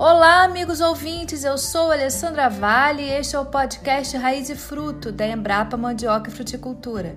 [0.00, 5.10] Olá, amigos ouvintes, eu sou Alessandra Vale e este é o podcast Raiz e Fruto
[5.10, 7.16] da Embrapa Mandioca e Fruticultura.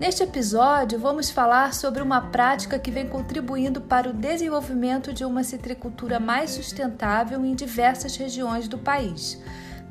[0.00, 5.44] Neste episódio, vamos falar sobre uma prática que vem contribuindo para o desenvolvimento de uma
[5.44, 9.38] citricultura mais sustentável em diversas regiões do país.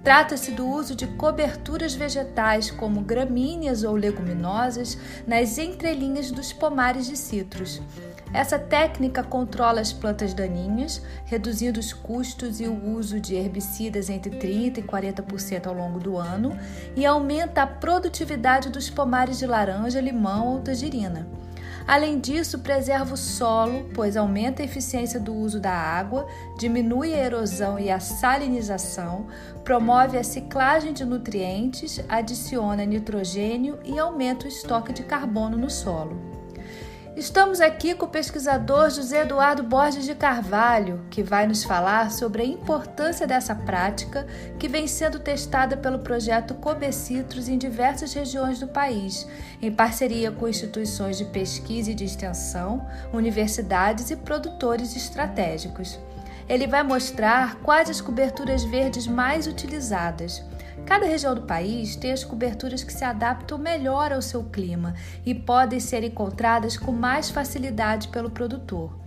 [0.03, 4.97] Trata-se do uso de coberturas vegetais como gramíneas ou leguminosas
[5.27, 7.79] nas entrelinhas dos pomares de citros.
[8.33, 14.31] Essa técnica controla as plantas daninhas, reduzindo os custos e o uso de herbicidas entre
[14.31, 16.57] 30% e 40% ao longo do ano,
[16.95, 21.27] e aumenta a produtividade dos pomares de laranja, limão ou tangerina.
[21.85, 26.25] Além disso, preserva o solo, pois aumenta a eficiência do uso da água,
[26.57, 29.27] diminui a erosão e a salinização,
[29.63, 36.30] promove a ciclagem de nutrientes, adiciona nitrogênio e aumenta o estoque de carbono no solo.
[37.13, 42.41] Estamos aqui com o pesquisador José Eduardo Borges de Carvalho, que vai nos falar sobre
[42.41, 44.25] a importância dessa prática
[44.57, 49.27] que vem sendo testada pelo projeto Cobecitros em diversas regiões do país,
[49.61, 55.99] em parceria com instituições de pesquisa e de extensão, universidades e produtores estratégicos.
[56.47, 60.41] Ele vai mostrar quais as coberturas verdes mais utilizadas
[60.85, 64.93] Cada região do país tem as coberturas que se adaptam melhor ao seu clima
[65.25, 69.01] e podem ser encontradas com mais facilidade pelo produtor.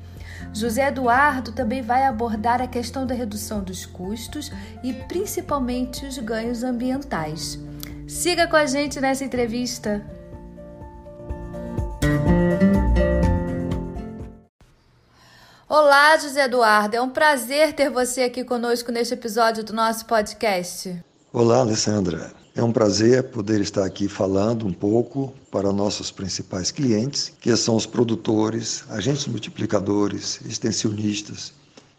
[0.52, 4.50] José Eduardo também vai abordar a questão da redução dos custos
[4.83, 7.58] e principalmente os ganhos ambientais.
[8.06, 10.05] Siga com a gente nessa entrevista.
[15.69, 16.95] Olá, José Eduardo.
[16.95, 21.02] É um prazer ter você aqui conosco neste episódio do nosso podcast.
[21.37, 22.31] Olá, Alessandra.
[22.55, 27.75] É um prazer poder estar aqui falando um pouco para nossos principais clientes, que são
[27.75, 31.53] os produtores, agentes multiplicadores, extensionistas,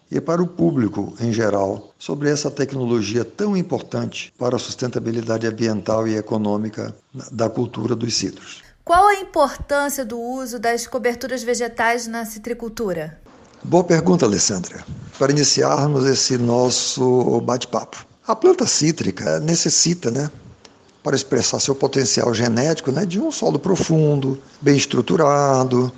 [0.09, 6.07] e para o público em geral, sobre essa tecnologia tão importante para a sustentabilidade ambiental
[6.07, 6.95] e econômica
[7.29, 8.63] da cultura dos citros.
[8.85, 13.19] Qual a importância do uso das coberturas vegetais na citricultura?
[13.61, 14.85] Boa pergunta, Alessandra.
[15.19, 18.14] Para iniciarmos esse nosso bate-papo.
[18.27, 20.31] A planta cítrica necessita, né,
[21.03, 25.91] para expressar seu potencial genético, né, de um solo profundo, bem estruturado,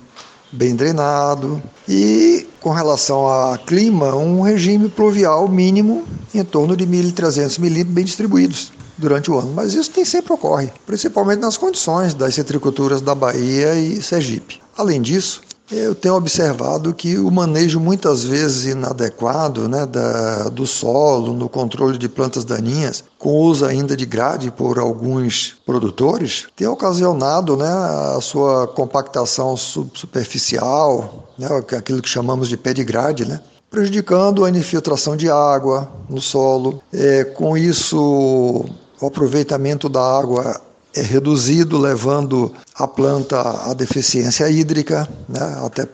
[0.52, 7.58] bem drenado e, com relação a clima, um regime pluvial mínimo em torno de 1.300
[7.58, 9.54] milímetros bem distribuídos durante o ano.
[9.54, 14.60] Mas isso nem sempre ocorre, principalmente nas condições das citriculturas da Bahia e Sergipe.
[14.76, 15.40] Além disso,
[15.70, 21.98] eu tenho observado que o manejo muitas vezes inadequado né, da, do solo, no controle
[21.98, 28.18] de plantas daninhas, com uso ainda de grade por alguns produtores, tem ocasionado né, a
[28.20, 33.40] sua compactação superficial, né, aquilo que chamamos de pé de grade, né,
[33.70, 36.82] prejudicando a infiltração de água no solo.
[36.92, 38.64] É, com isso,
[39.00, 40.60] o aproveitamento da água
[40.94, 45.86] é reduzido, levando a planta à deficiência hídrica, né, até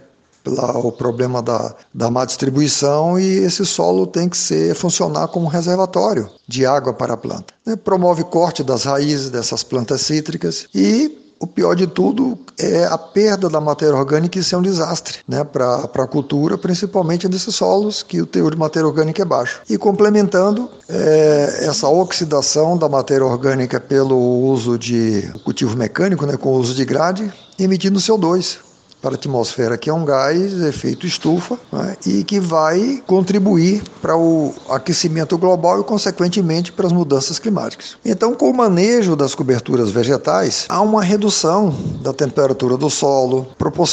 [0.42, 6.28] pelo problema da, da má distribuição e esse solo tem que ser funcionar como reservatório
[6.46, 7.54] de água para a planta.
[7.64, 12.96] Né, promove corte das raízes dessas plantas cítricas e o pior de tudo é a
[12.96, 18.02] perda da matéria orgânica, isso é um desastre né, para a cultura, principalmente nesses solos
[18.02, 19.60] que o teor de matéria orgânica é baixo.
[19.68, 26.50] E complementando é, essa oxidação da matéria orgânica pelo uso de cultivo mecânico, né, com
[26.50, 28.63] o uso de grade, emitindo CO2
[29.04, 34.16] para a atmosfera, que é um gás efeito estufa né, e que vai contribuir para
[34.16, 37.98] o aquecimento global e, consequentemente, para as mudanças climáticas.
[38.02, 43.46] Então, com o manejo das coberturas vegetais, há uma redução da temperatura do solo,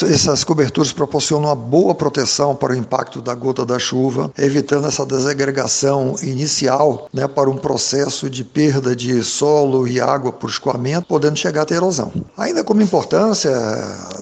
[0.09, 5.05] essas coberturas proporcionam uma boa proteção para o impacto da gota da chuva, evitando essa
[5.05, 11.37] desagregação inicial né, para um processo de perda de solo e água por escoamento, podendo
[11.37, 12.13] chegar a erosão.
[12.37, 13.51] Ainda como importância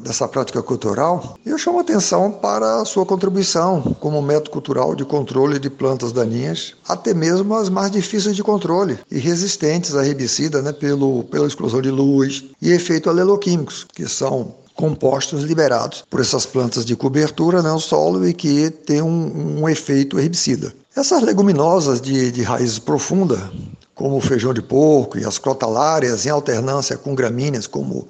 [0.02, 5.60] dessa prática cultural, eu chamo atenção para a sua contribuição como método cultural de controle
[5.60, 10.72] de plantas daninhas, até mesmo as mais difíceis de controle e resistentes a herbicida né,
[10.72, 16.86] pelo, pela exclusão de luz e efeito aleloquímicos, que são compostos liberados por essas plantas
[16.86, 20.74] de cobertura no né, solo e que têm um, um efeito herbicida.
[20.96, 23.52] Essas leguminosas de, de raiz profunda,
[23.94, 28.08] como o feijão de porco e as crotalárias, em alternância com gramíneas como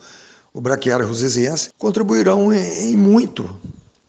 [0.60, 3.50] o braquiária rosesiense, contribuirão em, em muito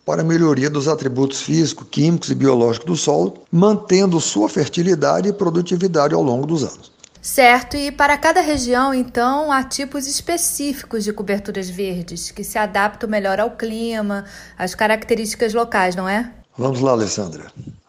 [0.05, 5.33] para a melhoria dos atributos físicos, químicos e biológicos do solo, mantendo sua fertilidade e
[5.33, 6.91] produtividade ao longo dos anos.
[7.23, 13.09] Certo, e para cada região, então, há tipos específicos de coberturas verdes que se adaptam
[13.09, 14.25] melhor ao clima,
[14.59, 16.33] às características locais, não é?
[16.59, 17.45] Vamos lá, Alessandra.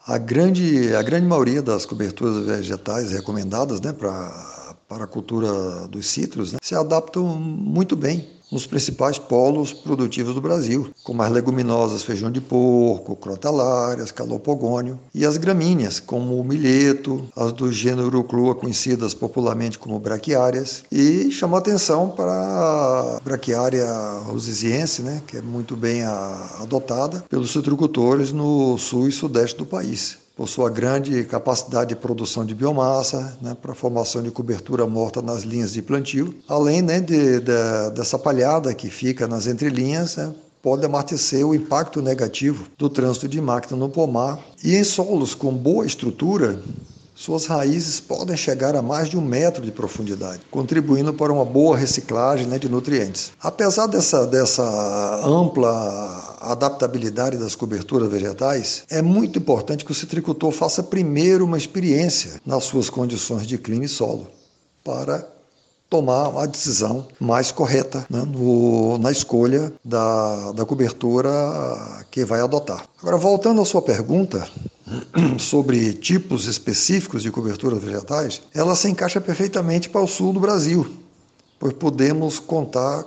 [0.05, 4.29] A grande, a grande maioria das coberturas vegetais recomendadas né, para,
[4.91, 10.41] para a cultura dos citros né, se adaptam muito bem nos principais polos produtivos do
[10.41, 17.25] Brasil, como as leguminosas feijão de porco, crotalárias, calopogônio, e as gramíneas, como o milheto,
[17.33, 23.87] as do gênero crua conhecidas popularmente como braquiárias, e chamou atenção para a braquiária
[24.25, 30.20] rosisiense, né, que é muito bem adotada pelos citricultores no sul e sudeste do país
[30.41, 35.43] por sua grande capacidade de produção de biomassa, né, para formação de cobertura morta nas
[35.43, 40.83] linhas de plantio, além né, de, de, dessa palhada que fica nas entrelinhas, né, pode
[40.83, 44.39] amortecer o impacto negativo do trânsito de máquina no pomar.
[44.63, 46.59] E em solos com boa estrutura,
[47.13, 51.77] suas raízes podem chegar a mais de um metro de profundidade, contribuindo para uma boa
[51.77, 53.31] reciclagem né, de nutrientes.
[53.39, 60.81] Apesar dessa, dessa ampla adaptabilidade das coberturas vegetais, é muito importante que o citricultor faça
[60.81, 64.27] primeiro uma experiência nas suas condições de clima e solo,
[64.83, 65.27] para
[65.89, 71.29] tomar a decisão mais correta né, no, na escolha da, da cobertura
[72.09, 72.85] que vai adotar.
[73.01, 74.47] Agora, voltando à sua pergunta,
[75.37, 80.89] sobre tipos específicos de coberturas vegetais, ela se encaixa perfeitamente para o sul do Brasil,
[81.59, 83.05] pois podemos contar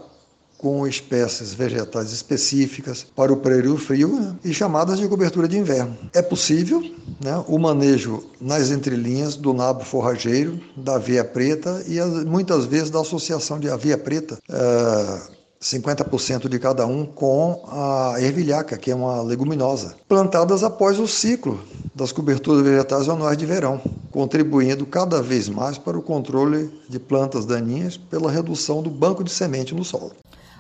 [0.65, 5.95] com espécies vegetais específicas para o período frio né, e chamadas de cobertura de inverno.
[6.15, 6.81] É possível
[7.23, 13.03] né, o manejo nas entrelinhas do nabo forrageiro, da aveia preta e muitas vezes da
[13.03, 14.39] associação de aveia preta.
[14.49, 21.07] Uh, 50% de cada um com a ervilhaca, que é uma leguminosa, plantadas após o
[21.07, 21.59] ciclo
[21.95, 27.47] das coberturas vegetais anuais de verão, contribuindo cada vez mais para o controle de plantas
[27.47, 30.13] daninhas pela redução do banco de semente no solo.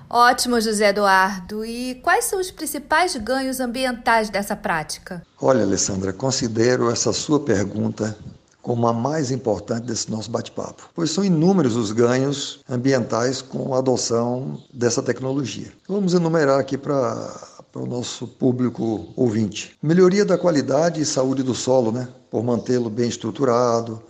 [0.08, 1.64] Ótimo, José Eduardo.
[1.64, 5.22] E quais são os principais ganhos ambientais dessa prática?
[5.40, 8.16] Olha, Alessandra, considero essa sua pergunta
[8.62, 13.78] como a mais importante desse nosso bate-papo, pois são inúmeros os ganhos ambientais com a
[13.78, 15.70] adoção dessa tecnologia.
[15.86, 19.76] Vamos enumerar aqui para para o nosso público ouvinte.
[19.82, 22.06] Melhoria da qualidade e saúde do solo, né?
[22.30, 24.00] por mantê-lo bem estruturado,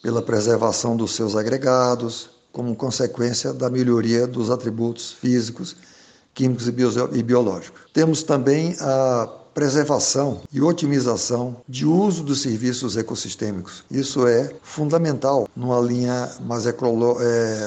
[0.00, 5.76] pela preservação dos seus agregados, como consequência da melhoria dos atributos físicos,
[6.34, 7.82] químicos e biológicos.
[7.92, 13.84] Temos também a preservação e otimização de uso dos serviços ecossistêmicos.
[13.88, 16.72] Isso é fundamental numa linha mais é,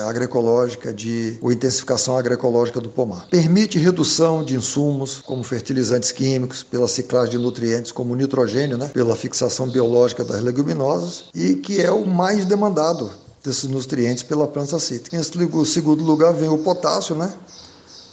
[0.07, 3.27] agroecológica de ou intensificação agroecológica do pomar.
[3.29, 9.15] Permite redução de insumos como fertilizantes químicos pela ciclagem de nutrientes como nitrogênio, né, pela
[9.15, 15.17] fixação biológica das leguminosas e que é o mais demandado desses nutrientes pela planta cítrica.
[15.17, 17.33] Em segundo lugar vem o potássio, né,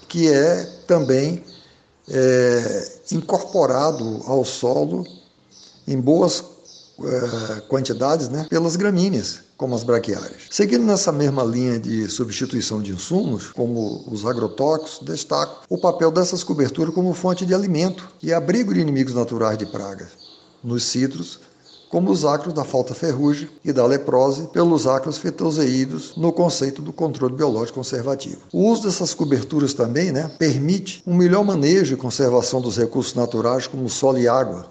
[0.08, 1.44] que é também
[2.08, 5.06] é, incorporado ao solo
[5.86, 6.42] em boas
[7.00, 10.42] é, quantidades né, pelas gramíneas, como as braquiárias.
[10.50, 16.42] Seguindo nessa mesma linha de substituição de insumos, como os agrotóxicos, destaco o papel dessas
[16.42, 20.08] coberturas como fonte de alimento e abrigo de inimigos naturais de pragas.
[20.62, 21.38] Nos citros,
[21.90, 26.92] como os ácaros da falta ferrugem e da leprose pelos ácaros fitoseídos no conceito do
[26.92, 28.38] controle biológico conservativo.
[28.52, 33.66] O uso dessas coberturas também né, permite um melhor manejo e conservação dos recursos naturais
[33.66, 34.66] como solo e água,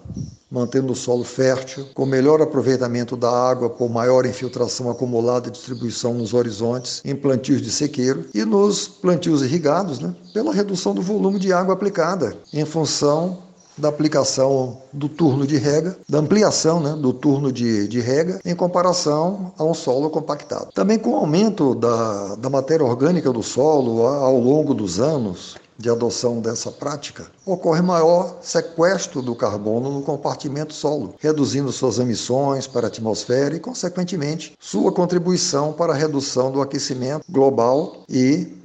[0.50, 6.14] mantendo o solo fértil, com melhor aproveitamento da água por maior infiltração acumulada e distribuição
[6.14, 11.38] nos horizontes em plantios de sequeiro e nos plantios irrigados, né, pela redução do volume
[11.38, 13.47] de água aplicada em função
[13.78, 18.54] da aplicação do turno de rega, da ampliação né, do turno de, de rega em
[18.54, 20.68] comparação a um solo compactado.
[20.74, 25.88] Também com o aumento da, da matéria orgânica do solo ao longo dos anos, de
[25.88, 32.86] adoção dessa prática, ocorre maior sequestro do carbono no compartimento solo, reduzindo suas emissões para
[32.86, 38.58] a atmosfera e, consequentemente, sua contribuição para a redução do aquecimento global e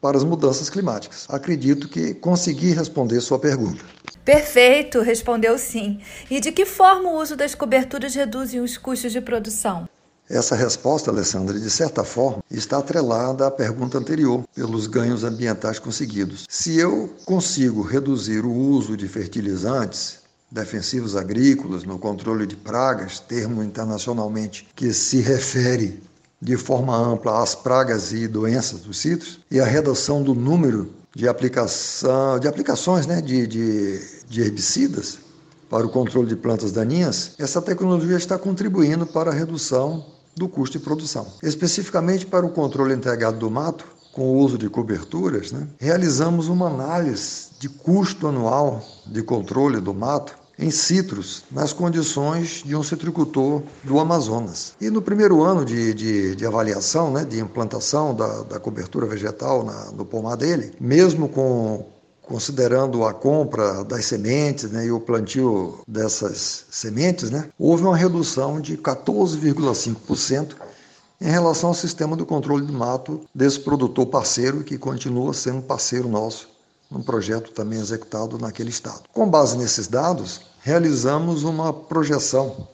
[0.00, 1.26] para as mudanças climáticas.
[1.28, 3.84] Acredito que consegui responder sua pergunta.
[4.28, 6.00] Perfeito, respondeu sim.
[6.30, 9.88] E de que forma o uso das coberturas reduz os custos de produção?
[10.28, 16.44] Essa resposta, Alessandra, de certa forma, está atrelada à pergunta anterior, pelos ganhos ambientais conseguidos.
[16.46, 20.18] Se eu consigo reduzir o uso de fertilizantes,
[20.50, 26.02] defensivos agrícolas, no controle de pragas, termo internacionalmente que se refere
[26.40, 31.28] de forma ampla às pragas e doenças dos citros e a redução do número de,
[31.28, 35.18] aplicação, de aplicações né, de, de, de herbicidas
[35.68, 40.78] para o controle de plantas daninhas, essa tecnologia está contribuindo para a redução do custo
[40.78, 41.26] de produção.
[41.42, 46.68] Especificamente para o controle integrado do mato, com o uso de coberturas, né, realizamos uma
[46.68, 53.62] análise de custo anual de controle do mato em citros, nas condições de um citricultor
[53.84, 54.74] do Amazonas.
[54.80, 59.64] E no primeiro ano de, de, de avaliação, né, de implantação da, da cobertura vegetal
[59.64, 61.86] na, no pomar dele, mesmo com
[62.22, 68.60] considerando a compra das sementes né, e o plantio dessas sementes, né, houve uma redução
[68.60, 70.54] de 14,5%
[71.20, 76.06] em relação ao sistema do controle de mato desse produtor parceiro que continua sendo parceiro
[76.06, 76.57] nosso
[76.90, 79.02] num projeto também executado naquele estado.
[79.12, 82.68] Com base nesses dados, realizamos uma projeção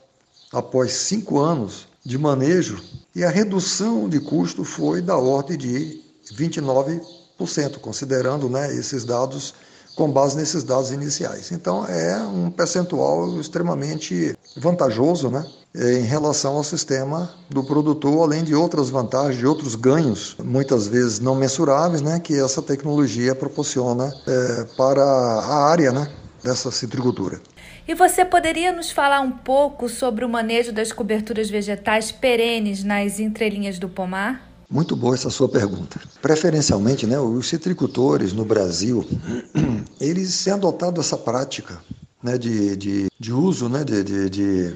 [0.51, 2.81] após cinco anos de manejo
[3.13, 6.01] e a redução de custo foi da ordem de
[6.33, 9.53] 29%, considerando né, esses dados
[9.95, 11.51] com base nesses dados iniciais.
[11.51, 18.53] Então é um percentual extremamente vantajoso né, em relação ao sistema do produtor, além de
[18.53, 24.63] outras vantagens, de outros ganhos, muitas vezes não mensuráveis, né, que essa tecnologia proporciona é,
[24.77, 26.09] para a área né,
[26.43, 27.41] dessa citricultura.
[27.87, 33.19] E você poderia nos falar um pouco sobre o manejo das coberturas vegetais perenes nas
[33.19, 34.54] entrelinhas do pomar?
[34.69, 35.99] Muito boa essa sua pergunta.
[36.21, 39.05] Preferencialmente, né, os citricultores no Brasil,
[39.99, 41.79] eles têm adotado essa prática
[42.21, 44.75] né, de, de, de uso né, de, de, de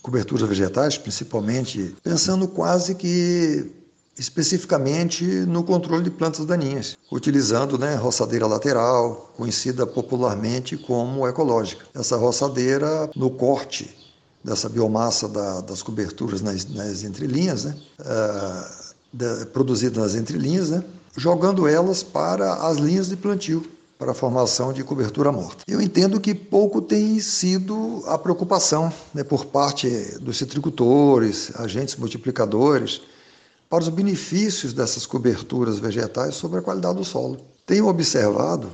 [0.00, 3.70] coberturas vegetais, principalmente, pensando quase que
[4.16, 11.84] especificamente no controle de plantas daninhas, utilizando né, roçadeira lateral, conhecida popularmente como ecológica.
[11.92, 13.96] Essa roçadeira, no corte
[14.44, 18.83] dessa biomassa da, das coberturas nas, nas entrelinhas, né, uh,
[19.52, 20.82] produzidas nas entrelinhas, né,
[21.16, 23.64] jogando elas para as linhas de plantio,
[23.98, 25.62] para a formação de cobertura morta.
[25.68, 29.88] Eu entendo que pouco tem sido a preocupação né, por parte
[30.20, 33.00] dos citricultores, agentes multiplicadores,
[33.70, 37.40] para os benefícios dessas coberturas vegetais sobre a qualidade do solo.
[37.64, 38.70] Tenho observado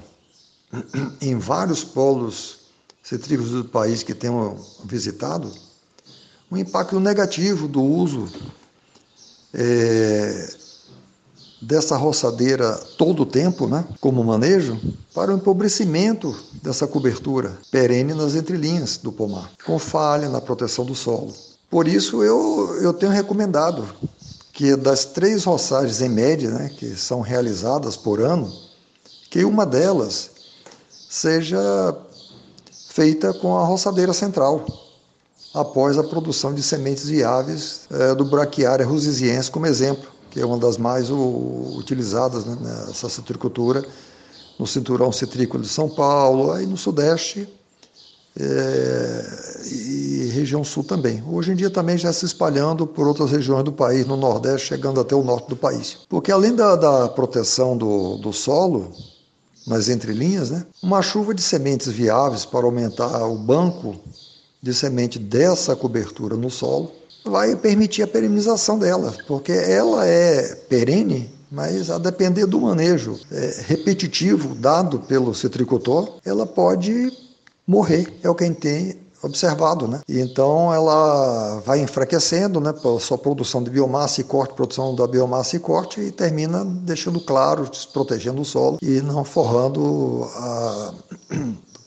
[1.21, 2.61] em vários polos
[3.03, 5.51] citrícolas do país que tenho visitado
[6.51, 8.29] um impacto negativo do uso
[9.55, 10.49] é,
[11.61, 14.81] dessa roçadeira todo o tempo, né, como manejo,
[15.15, 20.95] para o empobrecimento dessa cobertura perene nas entrelinhas do pomar, com falha na proteção do
[20.95, 21.35] solo.
[21.69, 23.87] Por isso eu, eu tenho recomendado
[24.53, 28.53] que das três roçagens em média, né, que são realizadas por ano,
[29.31, 30.31] que uma delas
[31.09, 31.97] seja
[32.89, 34.65] feita com a roçadeira central,
[35.55, 40.59] após a produção de sementes viáveis é, do Brachiaria rusisiense como exemplo, que é uma
[40.59, 43.85] das mais o, utilizadas né, nessa citricultura
[44.59, 47.49] no cinturão citrícola de São Paulo, aí no Sudeste
[48.39, 51.23] é, e região Sul também.
[51.27, 55.01] Hoje em dia também já se espalhando por outras regiões do país, no Nordeste, chegando
[55.01, 55.99] até o norte do país.
[56.09, 58.93] Porque além da, da proteção do, do solo,
[59.67, 63.97] nas entrelinhas, né, uma chuva de sementes viáveis para aumentar o banco
[64.63, 66.93] de semente dessa cobertura no solo
[67.25, 73.63] vai permitir a perenização dela, porque ela é perene, mas a depender do manejo é,
[73.67, 77.13] repetitivo dado pelo citricultor, ela pode
[77.67, 80.01] morrer, é o que a gente tem observado, né?
[80.09, 85.57] E então ela vai enfraquecendo, né, sua produção de biomassa e corte, produção da biomassa
[85.57, 90.95] e corte e termina deixando claro, protegendo o solo e não forrando a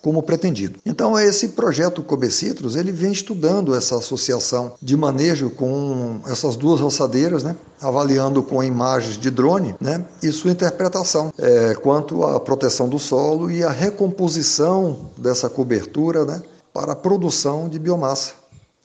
[0.03, 0.79] como pretendido.
[0.85, 7.41] Então, esse projeto Cobecitros, ele vem estudando essa associação de manejo com essas duas roçadeiras,
[7.41, 7.55] né?
[7.81, 10.05] avaliando com imagens de drone né?
[10.21, 16.43] e sua interpretação é, quanto à proteção do solo e a recomposição dessa cobertura né?
[16.73, 18.33] para a produção de biomassa,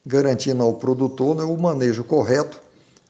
[0.06, 2.60] garantindo ao produtor né, o manejo correto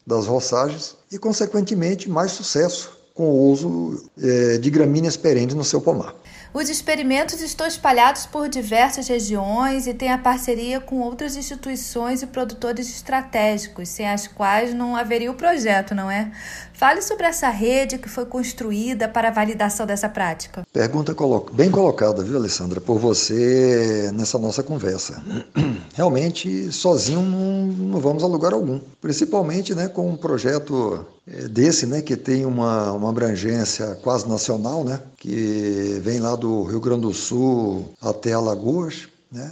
[0.06, 5.82] das roçagens e, consequentemente, mais sucesso com o uso é, de gramíneas perenes no seu
[5.82, 6.14] pomar.
[6.52, 12.26] Os experimentos estão espalhados por diversas regiões e têm a parceria com outras instituições e
[12.26, 16.32] produtores estratégicos, sem as quais não haveria o projeto, não é?
[16.78, 20.64] Fale sobre essa rede que foi construída para a validação dessa prática.
[20.72, 21.12] Pergunta
[21.52, 25.20] bem colocada, viu, Alessandra, por você nessa nossa conversa.
[25.94, 31.84] Realmente, sozinho não, não vamos a lugar algum, principalmente né, com um projeto eh, desse,
[31.84, 37.00] né, que tem uma, uma abrangência quase nacional, né, que vem lá do Rio Grande
[37.00, 39.50] do Sul até Alagoas, né,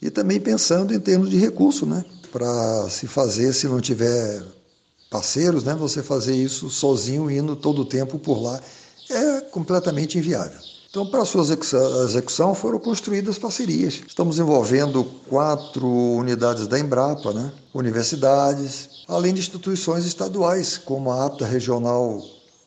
[0.00, 2.02] e também pensando em termos de recurso, né,
[2.32, 4.42] para se fazer, se não tiver
[5.10, 8.60] parceiros, né, você fazer isso sozinho, indo todo o tempo por lá,
[9.10, 10.60] é completamente inviável.
[10.90, 14.00] Então, para sua execução, foram construídas parcerias.
[14.06, 17.52] Estamos envolvendo quatro unidades da Embrapa, né?
[17.74, 22.22] universidades, além de instituições estaduais, como a APTA Regional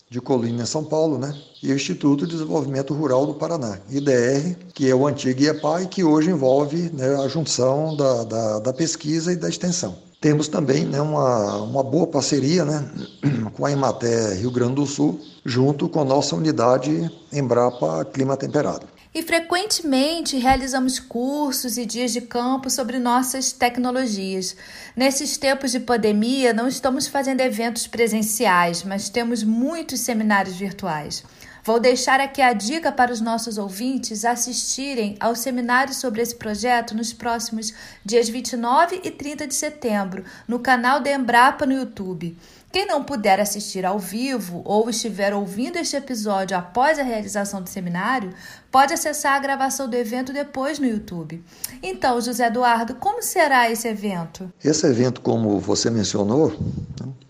[0.08, 1.36] de Colina, São Paulo, né?
[1.64, 5.88] e o Instituto de Desenvolvimento Rural do Paraná, IDR, que é o antigo IEPA e
[5.88, 9.96] que hoje envolve né, a junção da, da, da, pesquisa e da extensão.
[10.22, 12.88] Temos também né, uma, uma boa parceria né,
[13.58, 18.86] com a Emater Rio Grande do Sul, junto com a nossa unidade Embrapa Clima Temperado
[19.14, 24.56] e frequentemente realizamos cursos e dias de campo sobre nossas tecnologias.
[24.96, 31.24] Nesses tempos de pandemia, não estamos fazendo eventos presenciais, mas temos muitos seminários virtuais.
[31.64, 36.96] Vou deixar aqui a dica para os nossos ouvintes assistirem ao seminário sobre esse projeto
[36.96, 37.72] nos próximos
[38.04, 42.36] dias 29 e 30 de setembro, no canal da Embrapa no YouTube.
[42.72, 47.70] Quem não puder assistir ao vivo ou estiver ouvindo este episódio após a realização do
[47.70, 48.34] seminário,
[48.72, 51.44] pode acessar a gravação do evento depois no YouTube.
[51.84, 54.50] Então, José Eduardo, como será esse evento?
[54.64, 56.54] Esse evento, como você mencionou,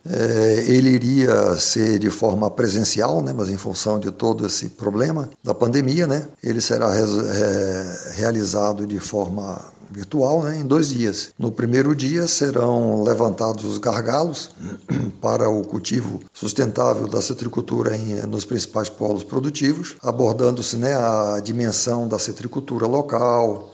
[0.07, 5.29] é, ele iria ser de forma presencial, né, mas em função de todo esse problema
[5.43, 9.59] da pandemia, né, ele será re, é, realizado de forma
[9.91, 11.31] virtual né, em dois dias.
[11.37, 14.49] No primeiro dia serão levantados os gargalos
[15.21, 22.07] para o cultivo sustentável da citricultura em, nos principais polos produtivos, abordando-se né, a dimensão
[22.07, 23.71] da citricultura local,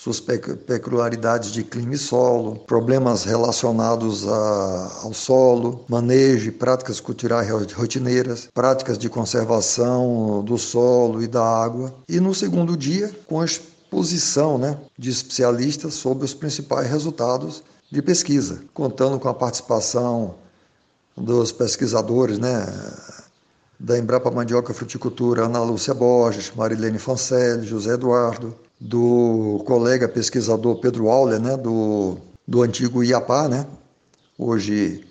[0.00, 7.50] suas peculiaridades de clima e solo, problemas relacionados a, ao solo, manejo e práticas culturais
[7.50, 11.92] rotineiras, práticas de conservação do solo e da água.
[12.08, 13.42] E no segundo dia, com
[13.90, 20.36] exposição né, de especialistas sobre os principais resultados de pesquisa, contando com a participação
[21.16, 22.66] dos pesquisadores né,
[23.78, 31.08] da Embrapa Mandioca Fruticultura, Ana Lúcia Borges, Marilene Fancelli, José Eduardo, do colega pesquisador Pedro
[31.08, 32.16] Auler, né, do,
[32.46, 33.66] do antigo IAPA, né,
[34.38, 35.04] hoje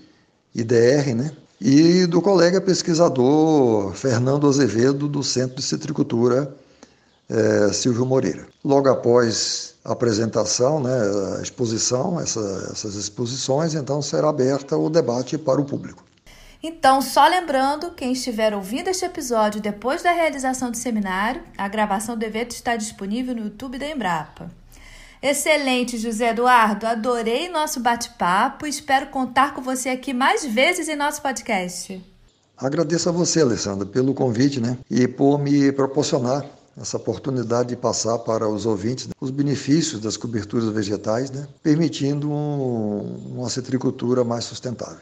[0.56, 6.56] IDR, né, e do colega pesquisador Fernando Azevedo, do Centro de Citricultura
[7.30, 8.48] é, Silvio Moreira.
[8.64, 15.38] Logo após a apresentação, né, a exposição, essa, essas exposições, então será aberta o debate
[15.38, 16.04] para o público.
[16.62, 22.18] Então, só lembrando, quem estiver ouvindo este episódio depois da realização do seminário, a gravação
[22.18, 24.52] do evento está disponível no YouTube da Embrapa.
[25.22, 26.86] Excelente, José Eduardo.
[26.86, 32.02] Adorei nosso bate-papo e espero contar com você aqui mais vezes em nosso podcast.
[32.58, 36.46] Agradeço a você, Alessandra, pelo convite né, e por me proporcionar
[36.80, 42.32] essa oportunidade de passar para os ouvintes né, os benefícios das coberturas vegetais, né, permitindo
[42.32, 45.02] um, uma citricultura mais sustentável.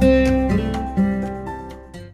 [0.00, 0.49] Música